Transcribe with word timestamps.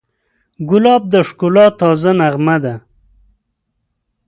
ګلاب 0.69 1.03
د 1.13 1.15
ښکلا 1.27 1.65
تازه 1.79 2.11
نغمه 2.19 2.55
ده. 2.63 2.75